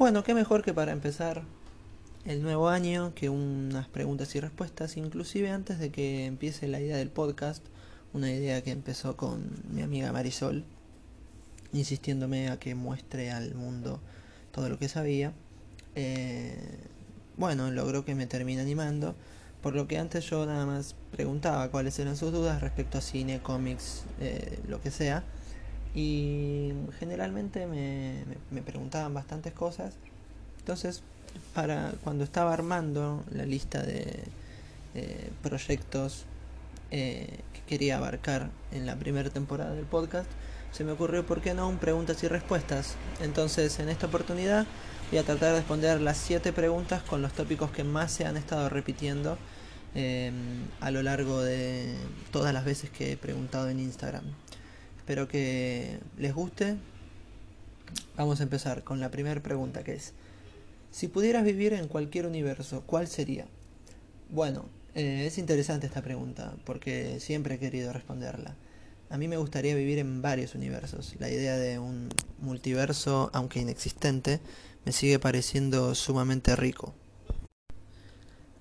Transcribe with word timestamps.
Bueno, 0.00 0.24
qué 0.24 0.32
mejor 0.32 0.62
que 0.62 0.72
para 0.72 0.92
empezar 0.92 1.42
el 2.24 2.42
nuevo 2.42 2.70
año 2.70 3.12
que 3.14 3.28
unas 3.28 3.86
preguntas 3.86 4.34
y 4.34 4.40
respuestas, 4.40 4.96
inclusive 4.96 5.50
antes 5.50 5.78
de 5.78 5.90
que 5.90 6.24
empiece 6.24 6.68
la 6.68 6.80
idea 6.80 6.96
del 6.96 7.10
podcast, 7.10 7.62
una 8.14 8.32
idea 8.32 8.62
que 8.62 8.70
empezó 8.70 9.18
con 9.18 9.50
mi 9.70 9.82
amiga 9.82 10.10
Marisol, 10.10 10.64
insistiéndome 11.74 12.48
a 12.48 12.58
que 12.58 12.74
muestre 12.74 13.30
al 13.30 13.54
mundo 13.54 14.00
todo 14.52 14.70
lo 14.70 14.78
que 14.78 14.88
sabía. 14.88 15.34
Eh, 15.94 16.56
bueno, 17.36 17.70
logró 17.70 18.02
que 18.02 18.14
me 18.14 18.26
termine 18.26 18.62
animando, 18.62 19.14
por 19.60 19.74
lo 19.74 19.86
que 19.86 19.98
antes 19.98 20.24
yo 20.30 20.46
nada 20.46 20.64
más 20.64 20.94
preguntaba 21.10 21.70
cuáles 21.70 21.98
eran 21.98 22.16
sus 22.16 22.32
dudas 22.32 22.62
respecto 22.62 22.96
a 22.96 23.02
cine, 23.02 23.40
cómics, 23.42 24.04
eh, 24.18 24.60
lo 24.66 24.80
que 24.80 24.90
sea, 24.90 25.24
y 25.94 26.72
generalmente 26.98 27.66
me, 27.66 28.24
me, 28.50 28.62
preguntaban 28.62 29.12
bastantes 29.12 29.52
cosas. 29.52 29.94
Entonces, 30.58 31.02
para 31.54 31.92
cuando 32.04 32.24
estaba 32.24 32.52
armando 32.52 33.24
la 33.32 33.44
lista 33.44 33.82
de 33.82 34.22
proyectos 35.42 36.26
eh, 36.92 37.38
que 37.52 37.60
quería 37.68 37.98
abarcar 37.98 38.50
en 38.72 38.84
la 38.84 38.96
primera 38.96 39.30
temporada 39.30 39.74
del 39.74 39.84
podcast, 39.84 40.28
se 40.72 40.82
me 40.82 40.92
ocurrió, 40.92 41.24
¿por 41.24 41.40
qué 41.40 41.54
no? 41.54 41.68
Un 41.68 41.78
preguntas 41.78 42.22
y 42.24 42.28
respuestas. 42.28 42.94
Entonces, 43.20 43.78
en 43.78 43.88
esta 43.88 44.06
oportunidad 44.06 44.66
voy 45.10 45.20
a 45.20 45.22
tratar 45.22 45.50
de 45.52 45.58
responder 45.58 46.00
las 46.00 46.16
siete 46.16 46.52
preguntas 46.52 47.02
con 47.02 47.22
los 47.22 47.32
tópicos 47.32 47.70
que 47.70 47.84
más 47.84 48.10
se 48.10 48.24
han 48.26 48.36
estado 48.36 48.68
repitiendo 48.68 49.38
em, 49.94 50.34
a 50.80 50.90
lo 50.90 51.02
largo 51.02 51.40
de 51.40 51.94
todas 52.32 52.52
las 52.52 52.64
veces 52.64 52.90
que 52.90 53.12
he 53.12 53.16
preguntado 53.16 53.68
en 53.68 53.78
Instagram. 53.78 54.24
Espero 55.10 55.26
que 55.26 55.98
les 56.18 56.32
guste. 56.32 56.76
Vamos 58.16 58.38
a 58.38 58.44
empezar 58.44 58.84
con 58.84 59.00
la 59.00 59.10
primera 59.10 59.42
pregunta 59.42 59.82
que 59.82 59.94
es, 59.94 60.12
si 60.92 61.08
pudieras 61.08 61.42
vivir 61.42 61.72
en 61.72 61.88
cualquier 61.88 62.26
universo, 62.26 62.84
¿cuál 62.86 63.08
sería? 63.08 63.48
Bueno, 64.28 64.66
eh, 64.94 65.24
es 65.26 65.38
interesante 65.38 65.88
esta 65.88 66.00
pregunta 66.00 66.54
porque 66.64 67.18
siempre 67.18 67.56
he 67.56 67.58
querido 67.58 67.92
responderla. 67.92 68.54
A 69.08 69.18
mí 69.18 69.26
me 69.26 69.36
gustaría 69.36 69.74
vivir 69.74 69.98
en 69.98 70.22
varios 70.22 70.54
universos. 70.54 71.16
La 71.18 71.28
idea 71.28 71.56
de 71.56 71.80
un 71.80 72.10
multiverso, 72.38 73.30
aunque 73.32 73.58
inexistente, 73.58 74.38
me 74.84 74.92
sigue 74.92 75.18
pareciendo 75.18 75.96
sumamente 75.96 76.54
rico. 76.54 76.94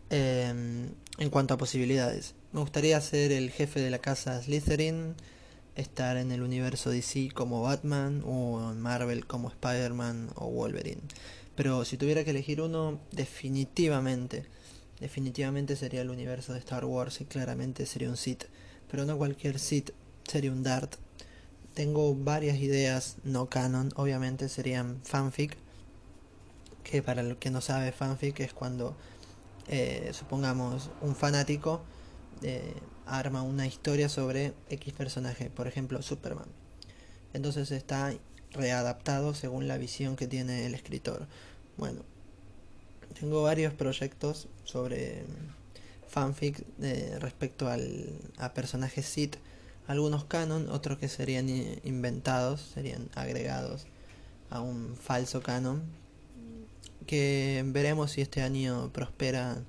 Em, 0.10 0.90
en 1.20 1.30
cuanto 1.30 1.54
a 1.54 1.58
posibilidades, 1.60 2.34
me 2.54 2.62
gustaría 2.62 3.00
ser 3.02 3.34
el 3.34 3.52
jefe 3.52 3.82
de 3.82 3.92
la 3.92 4.00
casa 4.00 4.42
Slytherin, 4.42 5.14
estar 5.80 6.18
en 6.18 6.32
el 6.32 6.42
universo 6.42 6.90
DC 6.90 7.30
como 7.34 7.62
Batman 7.62 8.24
o 8.26 8.72
en 8.72 8.80
Marvel 8.80 9.26
como 9.26 9.50
Spider-Man 9.50 10.30
o 10.36 10.48
Wolverine. 10.48 11.02
Pero 11.56 11.84
si 11.86 11.98
tuviera 11.98 12.24
que 12.24 12.32
elegir 12.32 12.62
uno, 12.62 13.00
definitivamente, 13.12 14.46
definitivamente 15.00 15.76
sería 15.76 16.02
el 16.02 16.10
universo 16.10 16.54
de 16.54 16.60
Star 16.60 16.86
Wars 16.86 17.22
y 17.22 17.26
claramente 17.26 17.86
sería 17.86 18.10
un 18.10 18.18
Sith. 18.18 18.46
Pero 18.90 19.06
no 19.06 19.18
cualquier 19.18 19.60
Sith, 19.60 19.92
sería 20.28 20.52
un 20.52 20.64
Dart. 20.64 20.96
Tengo 21.74 22.16
varias 22.16 22.58
ideas 22.58 23.18
no 23.24 23.50
canon, 23.50 23.92
obviamente 23.96 24.50
serían 24.50 25.00
fanfic, 25.04 25.58
que 26.84 27.02
para 27.02 27.22
el 27.22 27.38
que 27.38 27.52
no 27.52 27.62
sabe 27.62 27.92
fanfic 27.92 28.40
es 28.40 28.54
cuando, 28.54 28.96
eh, 29.68 30.12
supongamos, 30.14 30.90
un 31.02 31.16
fanático 31.16 31.82
eh, 32.42 32.74
arma 33.06 33.42
una 33.42 33.68
historia 33.68 34.10
sobre 34.10 34.54
X 34.70 34.94
personaje, 34.94 35.50
por 35.50 35.68
ejemplo 35.68 36.02
Superman. 36.02 36.48
Entonces 37.34 37.72
está 37.72 38.14
readaptado 38.52 39.34
según 39.34 39.68
la 39.68 39.78
visión 39.78 40.16
que 40.16 40.28
tiene 40.28 40.66
el 40.66 40.74
escritor. 40.74 41.28
Bueno, 41.78 42.02
tengo 43.20 43.44
varios 43.44 43.74
proyectos 43.74 44.48
sobre 44.64 45.24
fanfic 46.08 46.64
eh, 46.82 47.18
respecto 47.20 47.70
al, 47.70 48.10
a 48.38 48.54
personajes 48.54 49.06
Sith 49.06 49.38
algunos 49.90 50.24
canon, 50.26 50.70
otros 50.70 51.00
que 51.00 51.08
serían 51.08 51.50
inventados, 51.50 52.62
serían 52.62 53.10
agregados 53.16 53.88
a 54.52 54.62
un 54.62 54.96
falso 54.96 55.42
canon. 55.42 55.82
Que 57.08 57.64
veremos 57.66 58.12
si 58.12 58.22
este 58.22 58.44
año 58.44 58.92
prosperan 58.94 59.66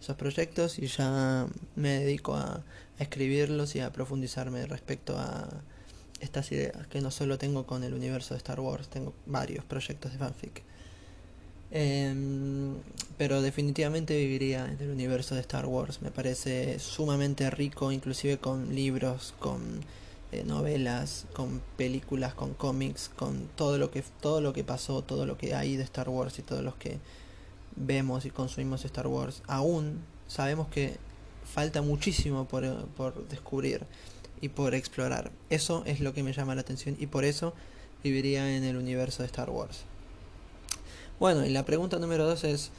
esos 0.00 0.16
proyectos 0.16 0.78
y 0.78 0.86
ya 0.86 1.46
me 1.76 2.00
dedico 2.00 2.34
a, 2.34 2.62
escribirlos 2.98 3.76
y 3.76 3.80
a 3.80 3.90
profundizarme 3.90 4.66
respecto 4.66 5.18
a 5.18 5.48
estas 6.20 6.52
ideas, 6.52 6.86
que 6.88 7.00
no 7.00 7.10
solo 7.10 7.38
tengo 7.38 7.66
con 7.66 7.82
el 7.82 7.94
universo 7.94 8.34
de 8.34 8.38
Star 8.38 8.60
Wars, 8.60 8.88
tengo 8.88 9.14
varios 9.24 9.64
proyectos 9.64 10.12
de 10.12 10.18
fanfic. 10.18 10.62
Em, 11.70 12.74
pero 13.16 13.40
definitivamente 13.40 14.16
viviría 14.18 14.66
en 14.66 14.76
el 14.80 14.90
universo 14.90 15.34
de 15.34 15.40
Star 15.40 15.66
Wars. 15.66 16.02
Me 16.02 16.10
parece 16.10 16.78
sumamente 16.78 17.48
rico, 17.48 17.90
inclusive 17.90 18.38
con 18.38 18.74
libros, 18.74 19.34
con 19.38 19.80
eh, 20.32 20.44
novelas, 20.44 21.26
con 21.32 21.62
películas, 21.76 22.34
con 22.34 22.54
cómics, 22.54 23.08
con 23.08 23.48
todo 23.56 23.78
lo 23.78 23.90
que 23.90 24.02
todo 24.20 24.40
lo 24.40 24.52
que 24.52 24.64
pasó, 24.64 25.02
todo 25.02 25.26
lo 25.26 25.38
que 25.38 25.54
hay 25.54 25.76
de 25.76 25.84
Star 25.84 26.08
Wars 26.08 26.38
y 26.38 26.42
todos 26.42 26.62
los 26.62 26.74
que 26.76 26.98
vemos 27.76 28.24
y 28.24 28.30
consumimos 28.30 28.84
Star 28.84 29.06
Wars. 29.06 29.42
Aún 29.46 30.00
sabemos 30.26 30.68
que 30.68 30.96
falta 31.44 31.82
muchísimo 31.82 32.46
por, 32.46 32.86
por 32.88 33.28
descubrir 33.28 33.86
y 34.40 34.48
por 34.48 34.74
explorar. 34.74 35.30
Eso 35.50 35.82
es 35.86 36.00
lo 36.00 36.14
que 36.14 36.22
me 36.22 36.32
llama 36.32 36.54
la 36.54 36.60
atención 36.62 36.96
y 36.98 37.06
por 37.06 37.24
eso 37.24 37.54
viviría 38.02 38.56
en 38.56 38.64
el 38.64 38.76
universo 38.76 39.22
de 39.22 39.26
Star 39.26 39.50
Wars. 39.50 39.80
Bueno, 41.18 41.44
y 41.44 41.50
la 41.50 41.64
pregunta 41.64 41.98
número 41.98 42.24
dos 42.24 42.44
es, 42.44 42.70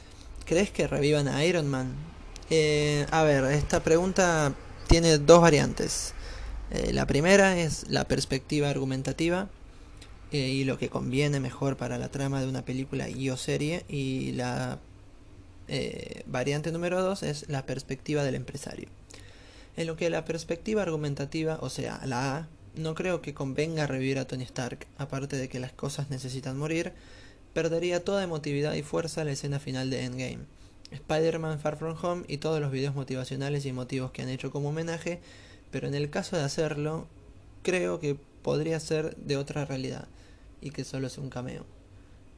¿crees 0.44 0.70
que 0.70 0.88
revivan 0.88 1.28
a 1.28 1.44
Iron 1.44 1.68
Man? 1.68 1.94
Eh, 2.50 3.06
a 3.10 3.22
ver, 3.22 3.44
esta 3.44 3.82
pregunta 3.82 4.54
tiene 4.88 5.18
dos 5.18 5.40
variantes. 5.40 6.14
Eh, 6.70 6.92
la 6.92 7.06
primera 7.06 7.58
es 7.58 7.88
la 7.88 8.04
perspectiva 8.08 8.68
argumentativa 8.68 9.48
eh, 10.32 10.48
y 10.48 10.64
lo 10.64 10.78
que 10.78 10.88
conviene 10.88 11.40
mejor 11.40 11.76
para 11.76 11.98
la 11.98 12.10
trama 12.10 12.40
de 12.40 12.48
una 12.48 12.64
película 12.64 13.08
y 13.08 13.30
o 13.30 13.36
serie. 13.36 13.84
Y 13.88 14.32
la 14.32 14.78
variante 16.26 16.70
número 16.70 17.00
dos 17.00 17.22
es 17.22 17.48
la 17.48 17.64
perspectiva 17.64 18.24
del 18.24 18.34
empresario. 18.34 18.88
En 19.76 19.86
lo 19.86 19.96
que 19.96 20.10
la 20.10 20.24
perspectiva 20.24 20.82
argumentativa, 20.82 21.58
o 21.62 21.70
sea, 21.70 22.00
la 22.04 22.36
A, 22.36 22.48
no 22.74 22.94
creo 22.94 23.22
que 23.22 23.32
convenga 23.32 23.86
revivir 23.86 24.18
a 24.18 24.26
Tony 24.26 24.44
Stark, 24.44 24.86
aparte 24.98 25.36
de 25.36 25.48
que 25.48 25.60
las 25.60 25.72
cosas 25.72 26.10
necesitan 26.10 26.58
morir 26.58 26.92
perdería 27.52 28.04
toda 28.04 28.22
emotividad 28.22 28.74
y 28.74 28.82
fuerza 28.82 29.24
la 29.24 29.32
escena 29.32 29.58
final 29.58 29.90
de 29.90 30.04
Endgame. 30.04 30.38
Spider-Man 30.90 31.58
Far 31.58 31.76
From 31.76 31.96
Home 32.02 32.24
y 32.28 32.38
todos 32.38 32.60
los 32.60 32.70
videos 32.70 32.94
motivacionales 32.94 33.64
y 33.64 33.70
emotivos 33.70 34.10
que 34.10 34.22
han 34.22 34.28
hecho 34.28 34.50
como 34.50 34.70
homenaje, 34.70 35.20
pero 35.70 35.88
en 35.88 35.94
el 35.94 36.10
caso 36.10 36.36
de 36.36 36.42
hacerlo, 36.42 37.06
creo 37.62 37.98
que 37.98 38.16
podría 38.42 38.78
ser 38.78 39.16
de 39.16 39.36
otra 39.36 39.64
realidad 39.64 40.06
y 40.62 40.70
que 40.70 40.84
solo 40.84 41.08
es 41.08 41.18
un 41.18 41.28
cameo. 41.28 41.66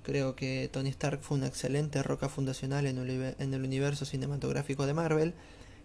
Creo 0.02 0.34
que 0.34 0.68
Tony 0.72 0.88
Stark 0.90 1.20
fue 1.22 1.38
una 1.38 1.46
excelente 1.46 2.02
roca 2.02 2.28
fundacional 2.28 2.86
en 2.86 2.98
el 3.54 3.62
universo 3.62 4.04
cinematográfico 4.04 4.86
de 4.86 4.94
Marvel, 4.94 5.34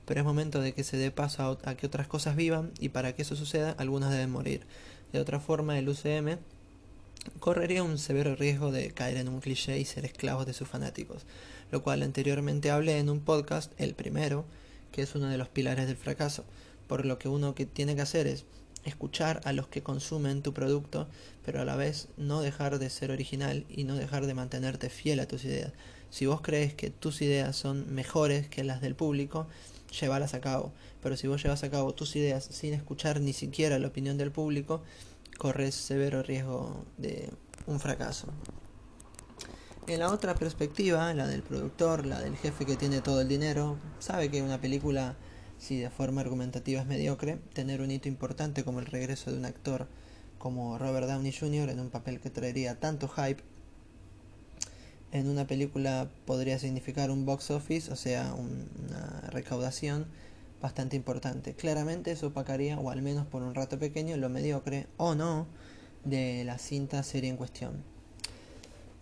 pero 0.06 0.22
es 0.22 0.26
momento 0.26 0.60
de 0.60 0.74
que 0.74 0.84
se 0.84 0.98
dé 0.98 1.12
paso 1.12 1.60
a, 1.64 1.70
a 1.70 1.76
que 1.76 1.86
otras 1.86 2.08
cosas 2.08 2.36
vivan 2.36 2.72
y 2.80 2.90
para 2.90 3.14
que 3.14 3.22
eso 3.22 3.36
suceda 3.36 3.76
algunas 3.78 4.12
deben 4.12 4.32
morir. 4.32 4.66
De 5.14 5.20
otra 5.20 5.40
forma, 5.40 5.78
el 5.78 5.88
UCM 5.88 6.38
correría 7.40 7.84
un 7.84 7.98
severo 7.98 8.36
riesgo 8.36 8.72
de 8.72 8.92
caer 8.92 9.18
en 9.18 9.28
un 9.28 9.40
cliché 9.40 9.80
y 9.80 9.86
ser 9.86 10.06
esclavos 10.06 10.46
de 10.46 10.54
sus 10.54 10.68
fanáticos, 10.68 11.26
lo 11.72 11.84
cual 11.84 12.02
anteriormente 12.04 12.72
hablé 12.72 12.98
en 12.98 13.10
un 13.10 13.20
podcast, 13.20 13.72
el 13.78 13.94
primero, 13.94 14.46
que 14.92 15.02
es 15.02 15.16
uno 15.16 15.28
de 15.28 15.38
los 15.38 15.50
pilares 15.50 15.88
del 15.88 15.98
fracaso, 15.98 16.44
por 16.88 17.06
lo 17.06 17.20
que 17.20 17.30
uno 17.30 17.56
que 17.56 17.66
tiene 17.66 17.96
que 17.96 18.02
hacer 18.02 18.28
es 18.28 18.46
escuchar 18.90 19.42
a 19.46 19.54
los 19.54 19.68
que 19.68 19.84
consumen 19.84 20.42
tu 20.42 20.54
producto, 20.54 21.08
pero 21.46 21.62
a 21.62 21.66
la 21.66 21.76
vez 21.76 22.10
no 22.18 22.42
dejar 22.42 22.80
de 22.80 22.90
ser 22.90 23.12
original 23.12 23.66
y 23.70 23.86
no 23.86 23.96
dejar 23.96 24.26
de 24.26 24.34
mantenerte 24.34 24.90
fiel 24.90 25.20
a 25.20 25.28
tus 25.28 25.46
ideas. 25.46 25.72
Si 26.10 26.26
vos 26.26 26.42
crees 26.42 26.74
que 26.74 26.90
tus 26.90 27.22
ideas 27.22 27.56
son 27.56 27.94
mejores 27.94 28.50
que 28.50 28.64
las 28.64 28.82
del 28.82 28.96
público, 28.96 29.48
llévalas 30.00 30.34
a 30.34 30.42
cabo. 30.42 30.74
Pero 31.02 31.16
si 31.18 31.28
vos 31.28 31.42
llevas 31.42 31.64
a 31.64 31.70
cabo 31.70 31.94
tus 31.94 32.16
ideas 32.16 32.44
sin 32.44 32.74
escuchar 32.74 33.22
ni 33.22 33.34
siquiera 33.34 33.80
la 33.80 33.88
opinión 33.88 34.18
del 34.18 34.32
público, 34.32 34.82
corres 35.38 35.76
severo 35.76 36.24
riesgo 36.24 36.84
de 36.98 37.30
un 37.66 37.80
fracaso. 37.80 38.28
En 39.88 40.00
la 40.00 40.12
otra 40.12 40.36
perspectiva, 40.36 41.12
la 41.14 41.26
del 41.26 41.42
productor, 41.42 42.06
la 42.06 42.20
del 42.20 42.36
jefe 42.38 42.66
que 42.66 42.76
tiene 42.76 43.02
todo 43.02 43.22
el 43.22 43.28
dinero, 43.28 43.78
sabe 43.98 44.30
que 44.30 44.44
una 44.44 44.62
película, 44.62 45.16
si 45.60 45.78
de 45.78 45.90
forma 45.92 46.22
argumentativa 46.22 46.82
es 46.82 46.88
mediocre, 46.88 47.38
tener 47.54 47.82
un 47.82 47.92
hito 47.92 48.08
importante 48.08 48.64
como 48.64 48.80
el 48.80 48.88
regreso 48.88 49.32
de 49.32 49.38
un 49.38 49.46
actor 49.46 49.88
como 50.40 50.78
Robert 50.80 51.08
Downey 51.08 51.34
Jr. 51.34 51.70
en 51.70 51.80
un 51.80 51.90
papel 51.90 52.20
que 52.20 52.30
traería 52.30 52.80
tanto 52.80 53.08
hype, 53.10 53.44
en 55.12 55.28
una 55.28 55.46
película 55.46 56.10
podría 56.26 56.60
significar 56.60 57.12
un 57.12 57.26
box 57.26 57.52
office, 57.52 57.92
o 57.92 57.96
sea, 57.96 58.34
una 58.34 59.22
recaudación 59.32 60.08
bastante 60.62 60.96
importante. 60.96 61.54
Claramente 61.54 62.12
eso 62.12 62.28
opacaría, 62.28 62.80
o 62.80 62.90
al 62.90 63.02
menos 63.02 63.26
por 63.26 63.42
un 63.42 63.56
rato 63.56 63.80
pequeño, 63.80 64.18
lo 64.18 64.30
mediocre 64.30 64.88
o 64.98 65.16
no 65.16 65.48
de 66.06 66.44
la 66.46 66.58
cinta 66.58 67.04
serie 67.04 67.30
en 67.30 67.38
cuestión. 67.38 67.84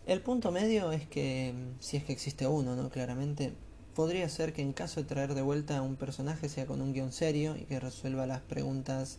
El 0.05 0.21
punto 0.21 0.51
medio 0.51 0.91
es 0.93 1.05
que, 1.07 1.53
si 1.81 1.97
es 1.97 2.03
que 2.05 2.13
existe 2.13 2.47
uno, 2.47 2.75
¿no? 2.75 2.89
Claramente, 2.89 3.53
podría 3.97 4.29
ser 4.29 4.53
que 4.53 4.61
en 4.61 4.73
caso 4.73 5.01
de 5.01 5.07
traer 5.07 5.33
de 5.33 5.41
vuelta 5.41 5.79
a 5.79 5.81
un 5.81 5.95
personaje 5.95 6.49
sea 6.49 6.67
con 6.67 6.81
un 6.81 6.93
guion 6.93 7.11
serio 7.11 7.55
y 7.57 7.65
que 7.65 7.79
resuelva 7.79 8.27
las 8.27 8.41
preguntas 8.41 9.17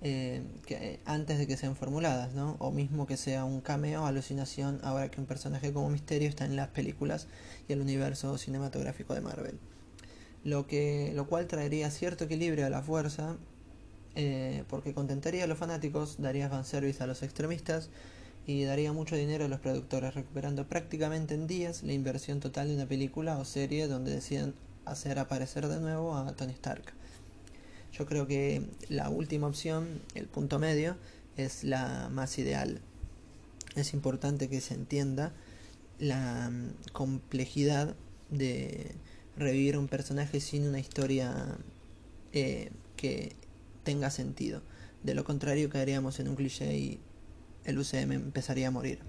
eh, 0.00 0.44
que, 0.64 1.00
antes 1.06 1.40
de 1.40 1.48
que 1.48 1.56
sean 1.56 1.74
formuladas, 1.74 2.32
¿no? 2.32 2.54
O 2.60 2.70
mismo 2.70 3.08
que 3.08 3.16
sea 3.16 3.44
un 3.44 3.60
cameo, 3.60 4.06
alucinación, 4.06 4.78
ahora 4.84 5.10
que 5.10 5.20
un 5.20 5.26
personaje 5.26 5.72
como 5.72 5.90
Misterio 5.90 6.28
está 6.28 6.44
en 6.44 6.54
las 6.54 6.68
películas 6.68 7.26
y 7.68 7.72
el 7.72 7.80
universo 7.80 8.38
cinematográfico 8.38 9.12
de 9.12 9.22
Marvel. 9.22 9.58
Lo, 10.44 10.68
que, 10.68 11.10
lo 11.16 11.26
cual 11.26 11.48
traería 11.48 11.90
cierto 11.90 12.22
equilibrio 12.22 12.64
a 12.64 12.70
la 12.70 12.80
fuerza, 12.80 13.34
eh, 14.14 14.62
porque 14.68 14.94
contentaría 14.94 15.42
a 15.42 15.46
los 15.48 15.58
fanáticos, 15.58 16.22
daría 16.22 16.48
fanservice 16.48 17.02
a 17.02 17.08
los 17.08 17.24
extremistas 17.24 17.90
y 18.46 18.64
daría 18.64 18.92
mucho 18.92 19.16
dinero 19.16 19.44
a 19.44 19.48
los 19.48 19.60
productores, 19.60 20.14
recuperando 20.14 20.66
prácticamente 20.66 21.34
en 21.34 21.46
días 21.46 21.82
la 21.82 21.92
inversión 21.92 22.40
total 22.40 22.68
de 22.68 22.74
una 22.74 22.86
película 22.86 23.38
o 23.38 23.44
serie 23.44 23.86
donde 23.86 24.12
deciden 24.12 24.54
hacer 24.84 25.18
aparecer 25.18 25.68
de 25.68 25.80
nuevo 25.80 26.16
a 26.16 26.32
Tony 26.32 26.52
Stark. 26.52 26.92
Yo 27.92 28.06
creo 28.06 28.26
que 28.26 28.62
la 28.88 29.10
última 29.10 29.46
opción, 29.46 30.00
el 30.14 30.26
punto 30.26 30.58
medio, 30.58 30.96
es 31.36 31.62
la 31.62 32.08
más 32.10 32.38
ideal. 32.38 32.80
Es 33.76 33.94
importante 33.94 34.48
que 34.48 34.60
se 34.60 34.74
entienda 34.74 35.32
la 35.98 36.50
mm, 36.50 36.92
complejidad 36.92 37.94
de 38.30 38.92
revivir 39.36 39.78
un 39.78 39.88
personaje 39.88 40.40
sin 40.40 40.66
una 40.66 40.80
historia 40.80 41.58
eh, 42.32 42.70
que 42.96 43.36
tenga 43.84 44.10
sentido. 44.10 44.62
De 45.02 45.14
lo 45.14 45.24
contrario 45.24 45.68
caeríamos 45.68 46.18
en 46.18 46.28
un 46.28 46.36
cliché 46.36 46.76
y 46.76 47.00
el 47.64 47.78
UCM 47.78 48.12
empezaría 48.12 48.68
a 48.68 48.70
morir. 48.70 49.00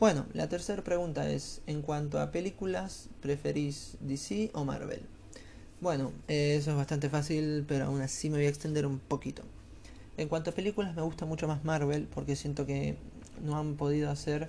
Bueno, 0.00 0.26
la 0.32 0.48
tercera 0.48 0.82
pregunta 0.82 1.30
es, 1.30 1.60
en 1.66 1.80
cuanto 1.82 2.20
a 2.20 2.32
películas, 2.32 3.08
¿preferís 3.20 3.96
DC 4.00 4.50
o 4.52 4.64
Marvel? 4.64 5.02
Bueno, 5.80 6.12
eso 6.28 6.70
es 6.70 6.76
bastante 6.76 7.08
fácil, 7.08 7.64
pero 7.68 7.86
aún 7.86 8.00
así 8.00 8.30
me 8.30 8.38
voy 8.38 8.46
a 8.46 8.48
extender 8.48 8.86
un 8.86 8.98
poquito. 8.98 9.42
En 10.16 10.28
cuanto 10.28 10.50
a 10.50 10.54
películas, 10.54 10.94
me 10.94 11.02
gusta 11.02 11.24
mucho 11.24 11.48
más 11.48 11.64
Marvel 11.64 12.08
porque 12.12 12.36
siento 12.36 12.66
que 12.66 12.96
no 13.42 13.56
han 13.56 13.76
podido 13.76 14.10
hacer 14.10 14.48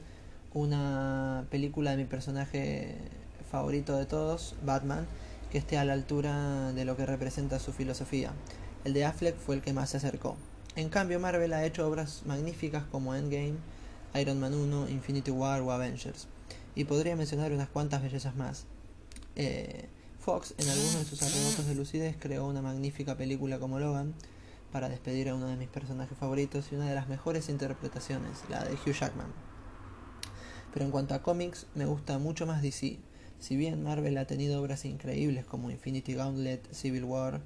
una 0.53 1.45
película 1.49 1.91
de 1.91 1.97
mi 1.97 2.05
personaje 2.05 2.95
favorito 3.49 3.97
de 3.97 4.05
todos, 4.05 4.55
Batman, 4.65 5.07
que 5.51 5.57
esté 5.57 5.77
a 5.77 5.85
la 5.85 5.93
altura 5.93 6.73
de 6.73 6.85
lo 6.85 6.97
que 6.97 7.05
representa 7.05 7.59
su 7.59 7.73
filosofía. 7.73 8.31
El 8.85 8.93
de 8.93 9.05
Affleck 9.05 9.37
fue 9.37 9.55
el 9.55 9.61
que 9.61 9.73
más 9.73 9.91
se 9.91 9.97
acercó. 9.97 10.35
En 10.75 10.89
cambio, 10.89 11.19
Marvel 11.19 11.53
ha 11.53 11.65
hecho 11.65 11.87
obras 11.87 12.23
magníficas 12.25 12.83
como 12.85 13.13
Endgame, 13.13 13.57
Iron 14.15 14.39
Man 14.39 14.55
1, 14.55 14.89
Infinity 14.89 15.29
War 15.29 15.61
o 15.61 15.71
Avengers. 15.71 16.27
Y 16.73 16.85
podría 16.85 17.15
mencionar 17.15 17.51
unas 17.51 17.69
cuantas 17.69 18.01
bellezas 18.01 18.35
más. 18.35 18.65
Eh, 19.35 19.87
Fox, 20.19 20.55
en 20.57 20.67
algunos 20.67 20.99
de 20.99 21.05
sus 21.05 21.21
arrebatos 21.21 21.67
de 21.67 21.75
lucidez, 21.75 22.15
creó 22.19 22.47
una 22.47 22.63
magnífica 22.63 23.15
película 23.15 23.59
como 23.59 23.79
Logan 23.79 24.15
para 24.71 24.89
despedir 24.89 25.29
a 25.29 25.35
uno 25.35 25.47
de 25.47 25.57
mis 25.57 25.67
personajes 25.67 26.17
favoritos 26.17 26.71
y 26.71 26.75
una 26.75 26.89
de 26.89 26.95
las 26.95 27.07
mejores 27.07 27.49
interpretaciones, 27.49 28.39
la 28.49 28.63
de 28.63 28.73
Hugh 28.73 28.93
Jackman. 28.93 29.31
Pero 30.73 30.85
en 30.85 30.91
cuanto 30.91 31.13
a 31.13 31.21
cómics, 31.21 31.67
me 31.75 31.85
gusta 31.85 32.17
mucho 32.17 32.47
más 32.47 32.63
DC. 32.63 32.97
Si 33.37 33.55
bien 33.55 33.83
Marvel 33.83 34.17
ha 34.17 34.25
tenido 34.25 34.59
obras 34.59 34.85
increíbles 34.85 35.45
como 35.45 35.69
Infinity 35.69 36.15
Gauntlet, 36.15 36.73
Civil 36.73 37.03
War, 37.03 37.41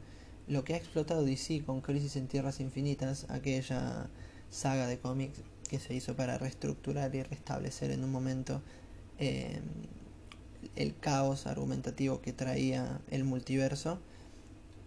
lo 0.48 0.64
que 0.64 0.74
ha 0.74 0.78
explotado 0.78 1.24
DC 1.24 1.64
con 1.66 1.82
Crisis 1.82 2.16
en 2.16 2.28
Tierras 2.28 2.60
Infinitas, 2.60 3.26
aquella 3.30 4.10
saga 4.50 4.88
de 4.88 4.98
cómics 4.98 5.42
que 5.70 5.80
se 5.80 5.94
hizo 5.94 6.16
para 6.16 6.38
reestructurar 6.38 7.14
y 7.16 7.24
restablecer 7.24 7.92
en 7.92 8.04
un 8.04 8.12
momento 8.12 8.62
eh, 9.20 9.60
el 10.76 10.98
caos 10.98 11.48
argumentativo 11.48 12.22
que 12.22 12.34
traía 12.34 13.02
el 13.12 13.24
multiverso. 13.24 14.00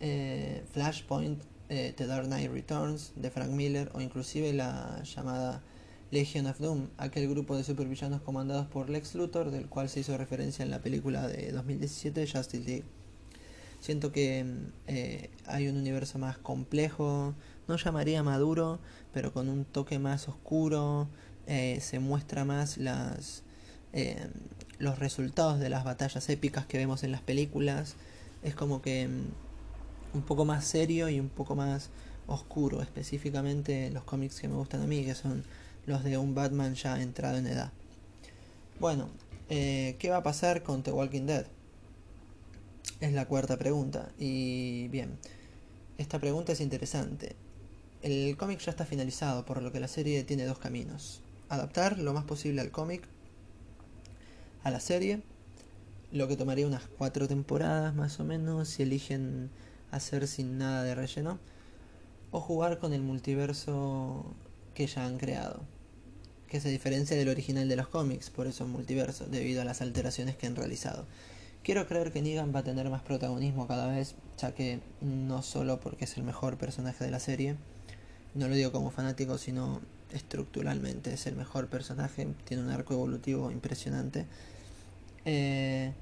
Eh, 0.01 0.65
Flashpoint, 0.73 1.43
eh, 1.69 1.93
The 1.95 2.07
Dark 2.07 2.27
Knight 2.27 2.51
Returns 2.51 3.13
de 3.17 3.31
Frank 3.31 3.51
Miller 3.51 3.91
o 3.93 4.01
inclusive 4.01 4.53
la 4.55 5.03
llamada 5.03 5.63
Legion 6.11 6.47
of 6.47 6.59
Doom, 6.59 6.89
aquel 6.97 7.29
grupo 7.29 7.57
de 7.57 7.65
supervillanos 7.65 8.23
comandados 8.23 8.67
por 8.67 8.89
Lex 8.89 9.15
Luthor 9.15 9.51
del 9.51 9.69
cual 9.69 9.91
se 9.91 10.01
hizo 10.01 10.17
referencia 10.17 10.65
en 10.65 10.71
la 10.71 10.81
película 10.81 11.29
de 11.29 11.53
2017 11.53 12.27
Justice 12.27 12.65
League. 12.65 13.00
Siento 13.81 14.13
que 14.13 14.45
eh, 14.87 15.31
hay 15.47 15.69
un 15.69 15.77
universo 15.77 16.19
más 16.19 16.39
complejo, 16.39 17.35
no 17.67 17.77
llamaría 17.77 18.23
maduro, 18.23 18.79
pero 19.13 19.33
con 19.33 19.49
un 19.49 19.65
toque 19.65 19.99
más 19.99 20.29
oscuro, 20.29 21.09
se 21.47 21.99
muestra 21.99 22.45
más 22.45 22.79
las 22.79 23.43
los 24.81 24.99
resultados 24.99 25.61
de 25.61 25.69
las 25.69 25.85
batallas 25.85 26.29
épicas 26.29 26.67
que 26.67 26.79
vemos 26.79 27.05
en 27.05 27.13
las 27.13 27.21
películas. 27.21 27.95
Es 28.43 28.55
como 28.55 28.83
que 28.83 29.07
mm, 29.07 30.17
un 30.17 30.23
poco 30.23 30.45
más 30.45 30.65
serio 30.65 31.09
y 31.09 31.21
un 31.21 31.29
poco 31.29 31.55
más 31.55 31.91
oscuro, 32.27 32.83
específicamente 32.83 33.91
los 33.91 34.05
cómics 34.05 34.41
que 34.41 34.49
me 34.49 34.57
gustan 34.57 34.83
a 34.83 34.87
mí, 34.87 35.05
que 35.05 35.15
son 35.15 35.45
los 35.87 36.03
de 36.03 36.17
un 36.19 36.35
Batman 36.35 36.75
ya 36.75 37.01
entrado 37.01 37.37
en 37.37 37.47
edad. 37.47 37.73
Bueno, 38.81 39.11
eh, 39.51 39.97
¿qué 39.99 40.09
va 40.11 40.19
a 40.19 40.23
pasar 40.23 40.63
con 40.63 40.83
The 40.83 40.93
Walking 40.93 41.27
Dead? 41.27 41.47
Es 43.01 43.13
la 43.15 43.27
cuarta 43.27 43.57
pregunta. 43.57 44.11
Y 44.19 44.89
bien, 44.89 45.19
esta 45.97 46.19
pregunta 46.19 46.53
es 46.53 46.61
interesante. 46.61 47.35
El 48.03 48.37
cómic 48.37 48.61
ya 48.61 48.71
está 48.71 48.85
finalizado, 48.85 49.47
por 49.47 49.63
lo 49.63 49.73
que 49.73 49.81
la 49.81 49.89
serie 49.89 50.23
tiene 50.25 50.45
dos 50.45 50.59
caminos. 50.59 51.23
Adaptar 51.49 51.99
lo 51.99 52.13
más 52.13 52.25
posible 52.25 52.61
al 52.61 52.71
cómic 52.71 53.09
a 54.63 54.71
la 54.71 54.81
serie, 54.81 55.23
lo 56.13 56.29
que 56.29 56.37
tomaría 56.37 56.67
unas 56.67 56.83
cuatro 56.99 57.27
temporadas 57.27 57.95
más 57.95 58.21
o 58.21 58.25
menos 58.25 58.69
si 58.69 58.83
eligen 58.83 59.51
hacer 59.91 60.29
sin 60.29 60.59
nada 60.59 60.83
de 60.83 60.95
relleno, 60.95 61.39
o 62.31 62.41
jugar 62.41 62.79
con 62.79 62.93
el 62.93 63.01
multiverso 63.01 64.35
que 64.75 64.87
ya 64.87 65.07
han 65.07 65.17
creado, 65.17 65.63
que 66.49 66.61
se 66.61 66.69
diferencia 66.69 67.17
del 67.17 67.31
original 67.31 67.69
de 67.69 67.77
los 67.77 67.89
cómics, 67.89 68.29
por 68.29 68.47
eso 68.47 68.65
es 68.65 68.71
multiverso, 68.71 69.25
debido 69.27 69.63
a 69.63 69.65
las 69.65 69.81
alteraciones 69.81 70.37
que 70.37 70.47
han 70.47 70.57
realizado. 70.57 71.07
Quiero 71.63 71.87
creer 71.87 72.11
que 72.11 72.23
Negan 72.23 72.55
va 72.55 72.61
a 72.61 72.65
tener 72.65 72.89
más 72.89 73.03
protagonismo 73.03 73.67
cada 73.67 73.87
vez, 73.87 74.15
ya 74.39 74.55
que 74.55 74.81
no 75.03 75.43
solo 75.43 75.79
porque 75.79 76.07
es 76.07 76.17
el 76.17 76.23
mejor 76.23 76.57
personaje 76.57 77.05
de 77.05 77.11
la 77.11 77.21
serie, 77.21 77.57
no 78.35 78.49
lo 78.49 78.55
digo 78.55 78.73
como 78.73 78.91
fanático, 78.91 79.37
sino 79.37 79.81
estructuralmente 80.11 81.13
es 81.13 81.27
el 81.27 81.37
mejor 81.37 81.69
personaje, 81.69 82.29
tiene 82.45 82.63
un 82.63 82.71
arco 82.71 82.95
evolutivo 82.95 83.51
impresionante, 83.51 84.25
eh, 85.27 85.93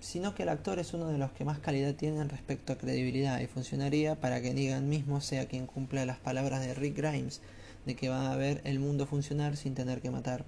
sino 0.00 0.34
que 0.36 0.44
el 0.44 0.48
actor 0.50 0.78
es 0.78 0.94
uno 0.94 1.08
de 1.08 1.18
los 1.18 1.32
que 1.32 1.44
más 1.44 1.58
calidad 1.58 1.94
tienen 1.94 2.28
respecto 2.28 2.72
a 2.72 2.78
credibilidad 2.78 3.40
y 3.40 3.48
funcionaría 3.48 4.14
para 4.20 4.40
que 4.40 4.54
Negan 4.54 4.88
mismo 4.88 5.20
sea 5.20 5.48
quien 5.48 5.66
cumpla 5.66 6.06
las 6.06 6.18
palabras 6.18 6.60
de 6.60 6.72
Rick 6.72 6.98
Grimes, 6.98 7.40
de 7.84 7.96
que 7.96 8.10
va 8.10 8.32
a 8.32 8.36
ver 8.36 8.60
el 8.64 8.78
mundo 8.78 9.06
funcionar 9.06 9.56
sin 9.56 9.74
tener 9.74 10.00
que 10.00 10.10
matar, 10.10 10.44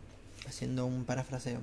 haciendo 0.47 0.87
un 0.87 1.05
parafraseo. 1.05 1.61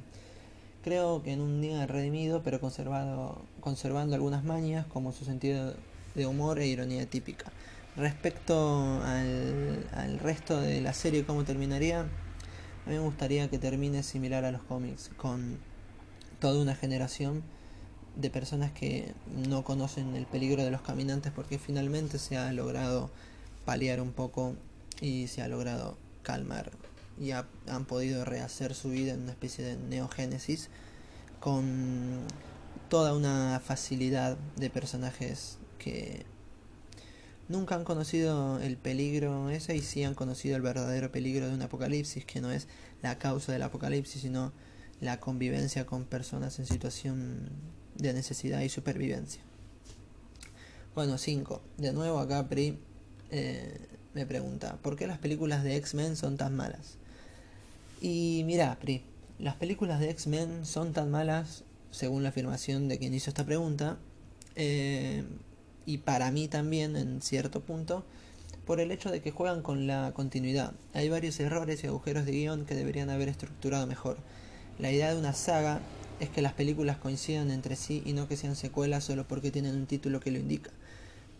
Creo 0.84 1.24
que 1.24 1.32
en 1.32 1.40
un 1.40 1.62
Negan 1.62 1.88
redimido, 1.88 2.44
pero 2.44 2.60
conservado, 2.60 3.42
conservando 3.62 4.16
algunas 4.16 4.44
mañas 4.44 4.86
como 4.88 5.14
su 5.14 5.24
sentido 5.24 5.74
de 6.14 6.26
humor 6.28 6.60
e 6.60 6.68
ironía 6.68 7.10
típica. 7.10 7.52
Respecto 7.96 9.02
al, 9.04 9.88
al 9.94 10.20
resto 10.20 10.60
de 10.60 10.82
la 10.82 10.94
serie, 10.94 11.26
cómo 11.26 11.46
terminaría, 11.46 12.02
a 12.02 12.90
mí 12.90 12.96
me 12.96 13.00
gustaría 13.00 13.50
que 13.50 13.60
termine 13.60 14.04
similar 14.04 14.44
a 14.44 14.52
los 14.52 14.62
cómics, 14.64 15.10
con 15.16 15.58
toda 16.40 16.62
una 16.62 16.76
generación 16.76 17.44
de 18.18 18.30
personas 18.30 18.72
que 18.72 19.14
no 19.48 19.64
conocen 19.64 20.16
el 20.16 20.26
peligro 20.26 20.64
de 20.64 20.72
los 20.72 20.82
caminantes 20.82 21.32
porque 21.32 21.58
finalmente 21.58 22.20
se 22.20 22.38
ha 22.38 22.52
logrado 22.52 23.10
paliar 23.66 24.02
un 24.02 24.12
poco 24.12 24.56
y 25.02 25.28
se 25.28 25.42
ha 25.42 25.48
logrado 25.48 25.98
calmar 26.22 26.72
y 27.20 27.32
han 27.32 27.86
podido 27.86 28.26
rehacer 28.26 28.74
su 28.74 28.90
vida 28.90 29.14
en 29.14 29.24
una 29.24 29.32
especie 29.32 29.64
de 29.64 29.78
neogénesis 29.78 30.70
con 31.40 32.22
toda 32.90 33.14
una 33.14 33.62
facilidad 33.64 34.38
de 34.56 34.70
personajes 34.70 35.58
que 35.78 36.26
nunca 37.50 37.76
han 37.76 37.84
conocido 37.84 38.60
el 38.60 38.78
peligro 38.78 39.50
ese 39.50 39.76
y 39.76 39.82
sí 39.82 40.04
han 40.04 40.16
conocido 40.16 40.56
el 40.56 40.62
verdadero 40.62 41.12
peligro 41.12 41.48
de 41.48 41.54
un 41.54 41.62
apocalipsis, 41.62 42.26
que 42.26 42.42
no 42.42 42.52
es 42.52 42.68
la 43.02 43.18
causa 43.20 43.52
del 43.52 43.64
apocalipsis, 43.64 44.22
sino 44.22 44.54
la 45.02 45.20
convivencia 45.20 45.86
con 45.86 46.06
personas 46.06 46.60
en 46.60 46.66
situación 46.66 47.50
de 47.96 48.14
necesidad 48.14 48.62
y 48.62 48.70
supervivencia. 48.70 49.42
Bueno, 50.96 51.18
5. 51.18 51.62
De 51.78 51.92
nuevo 51.92 52.20
acá 52.20 52.48
Pri 52.48 52.80
eh, 53.32 53.88
me 54.14 54.26
pregunta, 54.26 54.78
¿por 54.82 54.96
qué 54.96 55.08
las 55.08 55.18
películas 55.18 55.64
de 55.64 55.76
X-Men 55.78 56.16
son 56.16 56.38
tan 56.38 56.56
malas? 56.56 56.98
Y 58.04 58.44
mira, 58.46 58.78
Pri, 58.82 59.02
las 59.40 59.56
películas 59.56 60.02
de 60.02 60.10
X-Men 60.10 60.66
son 60.66 60.92
tan 60.92 61.10
malas, 61.10 61.64
según 61.90 62.22
la 62.22 62.30
afirmación 62.30 62.90
de 62.90 63.00
quien 63.00 63.14
hizo 63.14 63.30
esta 63.30 63.46
pregunta, 63.46 63.98
eh, 64.58 65.24
y 65.86 66.00
para 66.00 66.30
mí 66.30 66.50
también 66.50 66.98
en 66.98 67.22
cierto 67.22 67.62
punto 67.62 68.04
por 68.66 68.82
el 68.82 68.92
hecho 68.92 69.10
de 69.10 69.22
que 69.22 69.32
juegan 69.32 69.62
con 69.62 69.88
la 69.88 70.12
continuidad. 70.14 70.74
Hay 70.94 71.08
varios 71.08 71.40
errores 71.40 71.82
y 71.86 71.88
agujeros 71.88 72.26
de 72.26 72.34
guion 72.34 72.66
que 72.66 72.76
deberían 72.76 73.10
haber 73.10 73.30
estructurado 73.30 73.88
mejor. 73.88 74.18
La 74.80 74.92
idea 74.92 75.14
de 75.14 75.18
una 75.18 75.32
saga 75.32 75.80
es 76.20 76.28
que 76.28 76.42
las 76.42 76.52
películas 76.52 76.98
coincidan 76.98 77.52
entre 77.52 77.78
sí 77.78 78.04
y 78.06 78.12
no 78.12 78.28
que 78.28 78.36
sean 78.36 78.58
secuelas 78.58 79.06
solo 79.06 79.26
porque 79.26 79.50
tienen 79.50 79.76
un 79.76 79.86
título 79.86 80.20
que 80.20 80.32
lo 80.32 80.40
indica. 80.40 80.72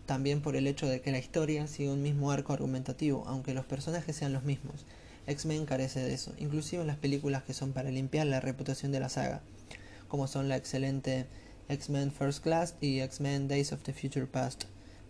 También 0.06 0.40
por 0.40 0.56
el 0.56 0.68
hecho 0.68 0.88
de 0.88 1.02
que 1.02 1.12
la 1.12 1.20
historia 1.20 1.68
sigue 1.68 1.90
un 1.90 2.02
mismo 2.02 2.32
arco 2.32 2.54
argumentativo, 2.54 3.26
aunque 3.28 3.54
los 3.54 3.66
personajes 3.66 4.16
sean 4.16 4.32
los 4.32 4.44
mismos. 4.44 4.86
X-Men 5.28 5.66
carece 5.66 6.02
de 6.02 6.14
eso, 6.14 6.34
inclusive 6.38 6.82
en 6.82 6.88
las 6.88 6.98
películas 6.98 7.44
que 7.44 7.54
son 7.54 7.74
para 7.74 7.92
limpiar 7.92 8.28
la 8.28 8.40
reputación 8.40 8.92
de 8.92 9.00
la 9.00 9.10
saga, 9.10 9.42
como 10.08 10.28
son 10.28 10.50
la 10.50 10.58
excelente 10.58 11.28
X-Men 11.70 12.12
First 12.12 12.44
Class 12.44 12.76
y 12.82 13.00
X-Men 13.00 13.48
Days 13.48 13.72
of 13.72 13.84
the 13.84 13.94
Future 13.94 14.28
Past. 14.28 14.66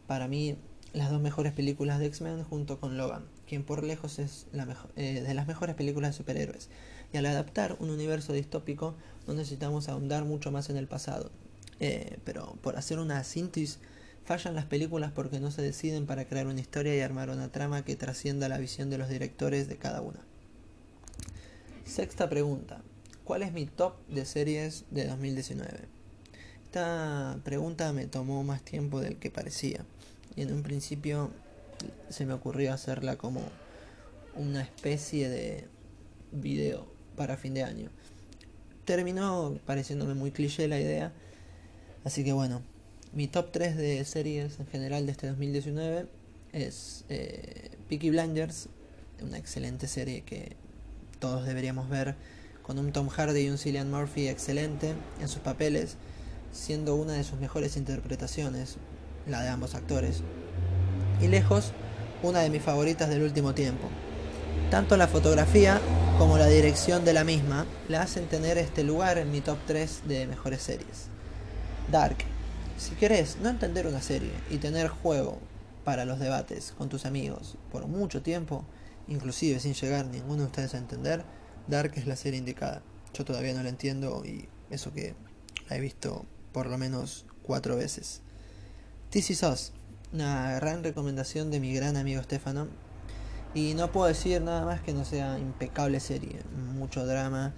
Para 0.07 0.27
mí, 0.27 0.55
las 0.93 1.09
dos 1.09 1.21
mejores 1.21 1.53
películas 1.53 1.99
de 1.99 2.05
X-Men 2.05 2.43
junto 2.43 2.79
con 2.79 2.97
Logan, 2.97 3.25
quien 3.47 3.63
por 3.63 3.83
lejos 3.83 4.19
es 4.19 4.47
la 4.51 4.65
mejor, 4.65 4.91
eh, 4.95 5.21
de 5.21 5.33
las 5.33 5.47
mejores 5.47 5.75
películas 5.75 6.11
de 6.11 6.17
superhéroes. 6.17 6.69
Y 7.11 7.17
al 7.17 7.25
adaptar 7.25 7.77
un 7.79 7.89
universo 7.89 8.33
distópico 8.33 8.95
no 9.27 9.33
necesitamos 9.33 9.89
ahondar 9.89 10.25
mucho 10.25 10.51
más 10.51 10.69
en 10.69 10.77
el 10.77 10.87
pasado. 10.87 11.31
Eh, 11.79 12.19
pero 12.23 12.55
por 12.61 12.77
hacer 12.77 12.99
una 12.99 13.23
síntesis, 13.23 13.79
fallan 14.25 14.55
las 14.55 14.65
películas 14.65 15.11
porque 15.11 15.39
no 15.39 15.51
se 15.51 15.61
deciden 15.61 16.05
para 16.05 16.25
crear 16.25 16.47
una 16.47 16.61
historia 16.61 16.95
y 16.95 17.01
armar 17.01 17.29
una 17.29 17.51
trama 17.51 17.83
que 17.83 17.95
trascienda 17.95 18.49
la 18.49 18.57
visión 18.57 18.89
de 18.89 18.97
los 18.97 19.09
directores 19.09 19.67
de 19.67 19.77
cada 19.77 20.01
una. 20.01 20.19
Sexta 21.85 22.29
pregunta. 22.29 22.81
¿Cuál 23.23 23.43
es 23.43 23.53
mi 23.53 23.65
top 23.65 23.95
de 24.07 24.25
series 24.25 24.85
de 24.91 25.07
2019? 25.07 25.87
Esta 26.63 27.39
pregunta 27.43 27.93
me 27.93 28.07
tomó 28.07 28.43
más 28.43 28.63
tiempo 28.63 28.99
del 28.99 29.17
que 29.17 29.29
parecía. 29.29 29.85
Y 30.35 30.41
en 30.41 30.53
un 30.53 30.63
principio 30.63 31.31
se 32.09 32.25
me 32.25 32.33
ocurrió 32.33 32.73
hacerla 32.73 33.17
como 33.17 33.41
una 34.35 34.61
especie 34.61 35.29
de 35.29 35.67
video 36.31 36.87
para 37.15 37.37
fin 37.37 37.53
de 37.53 37.63
año. 37.63 37.89
Terminó 38.85 39.57
pareciéndome 39.65 40.15
muy 40.15 40.31
cliché 40.31 40.67
la 40.67 40.79
idea. 40.79 41.13
Así 42.03 42.23
que 42.23 42.33
bueno, 42.33 42.61
mi 43.13 43.27
top 43.27 43.51
3 43.51 43.77
de 43.77 44.03
series 44.05 44.59
en 44.59 44.67
general 44.67 45.05
de 45.05 45.11
este 45.11 45.27
2019 45.27 46.07
es 46.51 47.05
eh, 47.09 47.69
Peaky 47.87 48.09
Blinders, 48.09 48.69
una 49.21 49.37
excelente 49.37 49.87
serie 49.87 50.21
que 50.21 50.55
todos 51.19 51.45
deberíamos 51.45 51.89
ver, 51.89 52.15
con 52.63 52.79
un 52.79 52.91
Tom 52.91 53.09
Hardy 53.09 53.41
y 53.41 53.49
un 53.49 53.57
Cillian 53.57 53.91
Murphy 53.91 54.27
excelente 54.27 54.93
en 55.21 55.27
sus 55.27 55.39
papeles, 55.39 55.95
siendo 56.51 56.95
una 56.95 57.13
de 57.13 57.23
sus 57.23 57.39
mejores 57.39 57.77
interpretaciones, 57.77 58.77
la 59.27 59.41
de 59.41 59.49
ambos 59.49 59.75
actores. 59.75 60.21
Y 61.21 61.27
lejos, 61.27 61.71
una 62.23 62.39
de 62.39 62.49
mis 62.49 62.61
favoritas 62.61 63.09
del 63.09 63.21
último 63.21 63.53
tiempo. 63.53 63.89
Tanto 64.71 64.97
la 64.97 65.07
fotografía 65.07 65.79
como 66.17 66.37
la 66.37 66.47
dirección 66.47 67.05
de 67.05 67.13
la 67.13 67.23
misma 67.23 67.65
la 67.89 68.01
hacen 68.01 68.25
tener 68.25 68.57
este 68.57 68.83
lugar 68.83 69.17
en 69.17 69.31
mi 69.31 69.41
top 69.41 69.57
3 69.67 70.01
de 70.07 70.27
mejores 70.27 70.61
series. 70.61 71.07
Dark. 71.91 72.32
Si 72.83 72.95
querés 72.95 73.37
no 73.37 73.47
entender 73.47 73.87
una 73.87 74.01
serie 74.01 74.33
y 74.49 74.57
tener 74.57 74.89
juego 74.89 75.39
para 75.85 76.03
los 76.03 76.19
debates 76.19 76.73
con 76.77 76.89
tus 76.89 77.05
amigos 77.05 77.55
por 77.71 77.87
mucho 77.87 78.21
tiempo, 78.21 78.65
inclusive 79.07 79.61
sin 79.61 79.73
llegar 79.73 80.05
ninguno 80.07 80.41
de 80.41 80.47
ustedes 80.47 80.73
a 80.73 80.79
entender, 80.79 81.23
Dark 81.69 81.93
es 81.95 82.07
la 82.07 82.17
serie 82.17 82.39
indicada. 82.39 82.81
Yo 83.13 83.23
todavía 83.23 83.53
no 83.53 83.63
la 83.63 83.69
entiendo 83.69 84.25
y 84.25 84.49
eso 84.69 84.91
que 84.91 85.15
la 85.69 85.77
he 85.77 85.79
visto 85.79 86.25
por 86.51 86.65
lo 86.65 86.77
menos 86.77 87.25
cuatro 87.41 87.77
veces. 87.77 88.19
TC 89.11 89.33
Sos, 89.33 89.71
una 90.11 90.51
gran 90.55 90.83
recomendación 90.83 91.51
de 91.51 91.61
mi 91.61 91.73
gran 91.73 91.95
amigo 91.95 92.21
Stefano, 92.21 92.67
y 93.53 93.75
no 93.75 93.93
puedo 93.93 94.07
decir 94.07 94.41
nada 94.41 94.65
más 94.65 94.81
que 94.81 94.91
no 94.91 95.05
sea 95.05 95.39
impecable 95.39 96.01
serie. 96.01 96.41
Mucho 96.75 97.05
drama, 97.05 97.53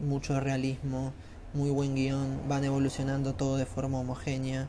mucho 0.00 0.38
realismo, 0.38 1.12
muy 1.52 1.70
buen 1.70 1.94
guion, 1.94 2.48
van 2.48 2.64
evolucionando 2.64 3.34
todo 3.34 3.56
de 3.56 3.66
forma 3.66 3.98
homogénea. 3.98 4.68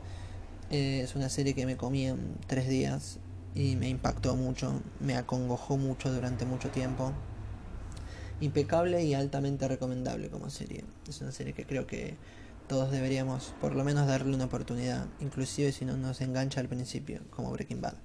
Eh, 0.69 1.01
es 1.03 1.15
una 1.15 1.29
serie 1.29 1.53
que 1.53 1.65
me 1.65 1.77
comí 1.77 2.07
en 2.07 2.35
tres 2.47 2.67
días 2.67 3.19
y 3.53 3.75
me 3.75 3.89
impactó 3.89 4.35
mucho, 4.35 4.81
me 4.99 5.15
acongojó 5.15 5.77
mucho 5.77 6.11
durante 6.13 6.45
mucho 6.45 6.69
tiempo. 6.69 7.11
Impecable 8.39 9.03
y 9.03 9.13
altamente 9.13 9.67
recomendable 9.67 10.29
como 10.29 10.49
serie. 10.49 10.83
Es 11.07 11.21
una 11.21 11.31
serie 11.31 11.53
que 11.53 11.65
creo 11.65 11.85
que 11.85 12.15
todos 12.67 12.89
deberíamos 12.89 13.53
por 13.59 13.75
lo 13.75 13.83
menos 13.83 14.07
darle 14.07 14.33
una 14.33 14.45
oportunidad, 14.45 15.05
inclusive 15.19 15.71
si 15.71 15.85
no 15.85 15.97
nos 15.97 16.21
engancha 16.21 16.61
al 16.61 16.69
principio, 16.69 17.21
como 17.29 17.51
Breaking 17.51 17.81
Bad 17.81 17.95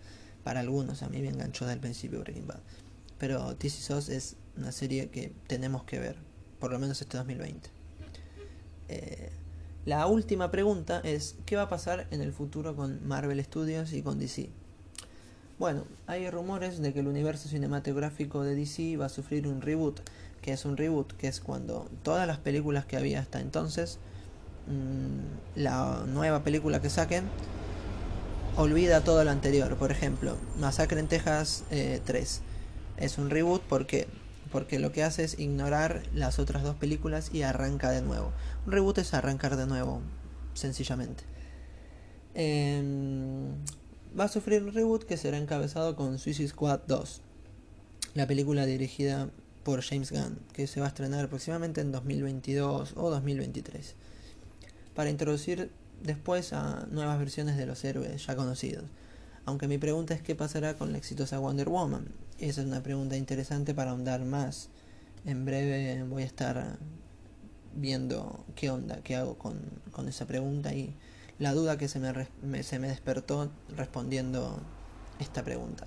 para 0.45 0.61
algunos. 0.61 1.03
A 1.03 1.09
mí 1.09 1.23
me 1.23 1.29
enganchó 1.29 1.69
el 1.71 1.81
principio 1.81 2.21
Breaking 2.21 2.47
Bad. 2.47 2.61
Pero 3.19 3.57
TC 3.57 3.71
SOS 3.71 4.09
es 4.11 4.37
una 4.57 4.73
serie 4.73 5.09
que 5.09 5.33
tenemos 5.47 5.85
que 5.85 5.99
ver, 5.99 6.17
por 6.59 6.71
lo 6.71 6.79
menos 6.79 7.01
este 7.01 7.17
2020. 7.17 7.76
Eh, 8.89 9.31
la 9.85 10.07
última 10.07 10.51
pregunta 10.51 11.01
es, 11.05 11.37
¿qué 11.47 11.57
va 11.57 11.63
a 11.63 11.69
pasar 11.69 12.07
en 12.11 12.21
el 12.21 12.33
futuro 12.33 12.75
con 12.75 13.07
Marvel 13.07 13.43
Studios 13.45 13.93
y 13.93 14.03
con 14.03 14.19
DC? 14.19 14.51
Bueno, 15.59 15.85
hay 16.07 16.29
rumores 16.29 16.81
de 16.83 16.93
que 16.93 17.01
el 17.01 17.09
universo 17.09 17.49
cinematográfico 17.49 18.43
de 18.43 18.55
DC 18.55 18.97
va 18.97 19.07
a 19.07 19.09
sufrir 19.09 19.47
un 19.47 19.63
reboot. 19.63 20.01
que 20.43 20.53
es 20.53 20.65
un 20.65 20.77
reboot? 20.77 21.13
Que 21.13 21.29
es 21.29 21.41
cuando 21.41 21.89
todas 22.03 22.27
las 22.27 22.39
películas 22.39 22.85
que 22.85 22.97
había 22.97 23.21
hasta 23.21 23.41
entonces, 23.41 23.99
mmm, 24.67 25.59
la 25.61 26.05
nueva 26.07 26.45
película 26.45 26.81
que 26.81 26.91
saquen, 26.91 27.25
olvida 28.57 29.03
todo 29.03 29.25
lo 29.25 29.31
anterior. 29.31 29.77
Por 29.77 29.91
ejemplo, 29.93 30.37
Masacre 30.59 31.01
en 31.01 31.09
Texas 31.09 31.65
3 31.69 31.71
eh, 31.71 33.05
es 33.05 33.19
un 33.19 33.31
reboot 33.31 33.63
porque 33.63 34.09
porque 34.51 34.79
lo 34.79 34.93
que 34.93 35.03
hace 35.03 35.25
es 35.25 35.39
ignorar 35.39 36.03
las 36.15 36.39
otras 36.39 36.63
dos 36.63 36.77
películas 36.77 37.31
y 37.33 37.43
arranca 37.43 37.91
de 37.91 38.03
nuevo. 38.03 38.33
Un 38.67 38.73
reboot 38.73 38.99
es 38.99 39.15
arrancar 39.15 39.57
de 39.57 39.67
nuevo, 39.67 40.01
sencillamente. 40.55 41.25
Em, 42.35 43.53
va 44.19 44.25
a 44.25 44.29
sufrir 44.29 44.63
un 44.63 44.73
reboot 44.73 45.05
que 45.05 45.17
será 45.17 45.39
encabezado 45.39 45.97
con 45.97 46.19
Suicide 46.19 46.49
Squad 46.49 46.81
2, 46.87 47.21
la 48.15 48.27
película 48.27 48.67
dirigida 48.67 49.31
por 49.65 49.83
James 49.83 50.13
Gunn, 50.13 50.39
que 50.53 50.67
se 50.67 50.81
va 50.81 50.87
a 50.87 50.89
estrenar 50.91 51.25
aproximadamente 51.25 51.81
en 51.81 51.93
2022 51.93 52.93
o 52.97 53.11
2023, 53.11 53.95
para 54.95 55.11
introducir 55.11 55.71
después 56.03 56.53
a 56.53 56.87
nuevas 56.91 57.19
versiones 57.19 57.57
de 57.57 57.67
los 57.67 57.83
héroes 57.85 58.27
ya 58.27 58.37
conocidos. 58.37 58.85
Aunque 59.47 59.69
mi 59.69 59.79
pregunta 59.79 60.13
es 60.13 60.23
qué 60.23 60.35
pasará 60.35 60.75
con 60.75 60.93
la 60.93 60.99
exitosa 60.99 61.39
Wonder 61.39 61.69
Woman. 61.69 62.09
Esa 62.39 62.61
es 62.61 62.67
una 62.67 62.83
pregunta 62.83 63.17
interesante 63.17 63.75
para 63.75 63.93
ahondar 63.93 64.25
más. 64.25 64.69
En 65.25 65.45
breve 65.45 66.03
voy 66.03 66.25
a 66.25 66.27
estar 66.27 66.79
viendo 67.75 68.45
qué 68.57 68.71
onda, 68.71 69.01
qué 69.03 69.17
hago 69.17 69.39
con, 69.39 69.61
con 69.93 70.09
esa 70.09 70.27
pregunta 70.27 70.75
y 70.75 70.95
la 71.39 71.55
duda 71.55 71.79
que 71.79 71.87
se 71.89 72.01
me, 72.01 72.63
se 72.63 72.79
me 72.79 72.89
despertó 72.89 73.51
respondiendo 73.77 74.61
esta 75.21 75.45
pregunta. 75.45 75.87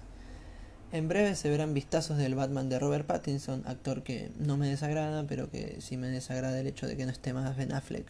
En 0.91 1.07
breve 1.07 1.35
se 1.35 1.49
verán 1.49 1.73
vistazos 1.73 2.17
del 2.17 2.35
Batman 2.35 2.69
de 2.69 2.79
Robert 2.79 3.05
Pattinson, 3.05 3.63
actor 3.67 4.03
que 4.03 4.31
no 4.39 4.57
me 4.57 4.69
desagrada, 4.69 5.27
pero 5.27 5.51
que 5.51 5.81
sí 5.81 5.97
me 5.97 6.07
desagrada 6.07 6.59
el 6.59 6.67
hecho 6.67 6.87
de 6.87 6.97
que 6.97 7.05
no 7.05 7.11
esté 7.11 7.33
más 7.33 7.55
Ben 7.57 7.73
Affleck 7.73 8.09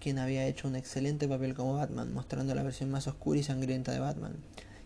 quien 0.00 0.18
había 0.18 0.46
hecho 0.46 0.66
un 0.66 0.76
excelente 0.76 1.28
papel 1.28 1.54
como 1.54 1.74
Batman, 1.74 2.12
mostrando 2.12 2.54
la 2.54 2.62
versión 2.62 2.90
más 2.90 3.06
oscura 3.06 3.38
y 3.38 3.42
sangrienta 3.42 3.92
de 3.92 4.00
Batman, 4.00 4.32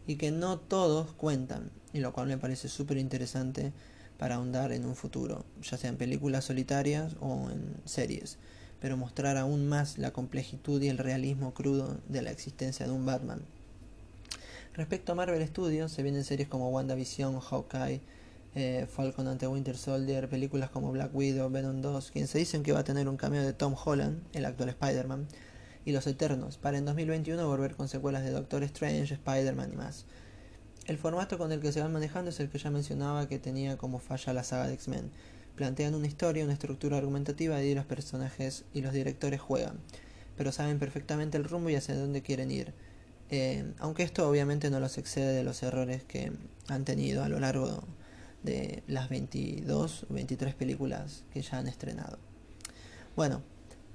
y 0.07 0.17
que 0.17 0.31
no 0.31 0.59
todos 0.59 1.13
cuentan, 1.13 1.71
y 1.93 2.01
lo 2.01 2.13
cual 2.13 2.29
me 2.29 2.39
parece 2.39 2.69
súper 2.69 2.99
interesante 2.99 3.73
para 4.19 4.37
ahondar 4.37 4.73
en 4.73 4.85
un 4.87 4.97
futuro, 4.97 5.45
ya 5.63 5.77
sea 5.77 5.91
en 5.91 5.97
películas 5.97 6.45
solitarias 6.45 7.17
o 7.21 7.51
en 7.51 7.77
series, 7.85 8.39
pero 8.81 8.97
mostrar 8.97 9.37
aún 9.37 9.67
más 9.69 9.99
la 9.99 10.13
complejitud 10.13 10.81
y 10.83 10.89
el 10.89 10.99
realismo 10.99 11.55
crudo 11.55 11.99
de 12.09 12.23
la 12.23 12.31
existencia 12.31 12.87
de 12.87 12.93
un 12.93 13.07
Batman. 13.07 13.43
Respecto 14.75 15.13
a 15.13 15.15
Marvel 15.15 15.47
Studios, 15.47 15.93
se 15.93 16.03
vienen 16.03 16.25
series 16.25 16.49
como 16.49 16.71
WandaVision, 16.71 17.39
Hawkeye, 17.41 18.01
eh, 18.57 18.87
Falcon 18.89 19.27
ante 19.29 19.47
Winter 19.47 19.77
Soldier, 19.77 20.29
películas 20.29 20.71
como 20.71 20.93
Black 20.93 21.15
Widow, 21.15 21.51
Venom 21.51 21.81
2, 21.81 22.11
quien 22.11 22.29
se 22.29 22.39
dicen 22.39 22.63
que 22.63 22.73
va 22.73 22.81
a 22.81 22.85
tener 22.85 23.09
un 23.09 23.17
cameo 23.17 23.43
de 23.43 23.53
Tom 23.53 23.75
Holland, 23.83 24.23
el 24.33 24.45
actual 24.45 24.69
Spider-Man, 24.69 25.27
y 25.85 25.93
Los 25.93 26.07
Eternos, 26.07 26.59
para 26.59 26.79
en 26.79 26.85
2021 26.85 27.47
volver 27.47 27.75
con 27.75 27.89
secuelas 27.89 28.25
de 28.25 28.31
Doctor 28.31 28.63
Strange, 28.65 29.15
Spider-Man 29.15 29.73
y 29.73 29.77
más. 29.77 30.07
El 30.87 30.99
formato 30.99 31.39
con 31.39 31.53
el 31.53 31.61
que 31.61 31.73
se 31.73 31.81
van 31.81 31.93
manejando 31.93 32.31
es 32.31 32.41
el 32.41 32.51
que 32.51 32.59
ya 32.59 32.71
mencionaba 32.71 33.29
que 33.29 33.39
tenía 33.39 33.77
como 33.79 33.99
falla 33.99 34.33
la 34.33 34.45
saga 34.45 34.67
de 34.67 34.75
X-Men. 34.75 35.11
Plantean 35.57 35.95
una 35.95 36.07
historia, 36.07 36.45
una 36.45 36.53
estructura 36.53 36.99
argumentativa 36.99 37.63
y 37.63 37.75
los 37.75 37.87
personajes 37.87 38.65
y 38.75 38.83
los 38.83 38.93
directores 38.93 39.41
juegan, 39.41 39.79
pero 40.37 40.53
saben 40.53 40.79
perfectamente 40.79 41.39
el 41.39 41.45
rumbo 41.45 41.71
y 41.71 41.77
hacia 41.77 41.97
dónde 41.97 42.23
quieren 42.23 42.51
ir. 42.51 42.75
Eh, 43.31 43.73
aunque 43.79 44.03
esto 44.03 44.29
obviamente 44.29 44.69
no 44.71 44.81
los 44.81 44.99
excede 44.99 45.33
de 45.33 45.45
los 45.45 45.63
errores 45.63 46.05
que 46.05 46.33
han 46.69 46.85
tenido 46.85 47.23
a 47.23 47.29
lo 47.29 47.41
largo 47.41 47.85
de 48.43 48.83
las 48.87 49.09
22 49.09 50.07
o 50.11 50.15
23 50.15 50.55
películas 50.55 51.25
que 51.33 51.41
ya 51.41 51.59
han 51.59 51.67
estrenado. 51.67 52.19
Bueno, 53.17 53.43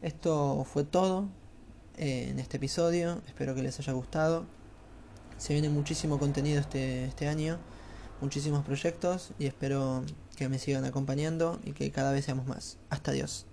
esto 0.01 0.65
fue 0.65 0.84
todo 0.84 1.29
en 2.00 2.39
este 2.39 2.58
episodio, 2.58 3.22
espero 3.27 3.53
que 3.53 3.62
les 3.62 3.77
haya 3.79 3.91
gustado. 3.91 4.46
Se 5.38 5.51
viene 5.51 5.68
muchísimo 5.68 6.18
contenido 6.18 6.62
este, 6.62 7.03
este 7.06 7.27
año, 7.27 7.60
muchísimos 8.22 8.63
proyectos 8.63 9.32
y 9.38 9.48
espero 9.48 10.06
que 10.38 10.48
me 10.48 10.60
sigan 10.60 10.86
acompañando 10.86 11.60
y 11.65 11.74
que 11.74 11.91
cada 11.91 12.13
vez 12.13 12.24
seamos 12.24 12.48
más. 12.48 12.77
Hasta 12.89 13.12
Dios. 13.12 13.49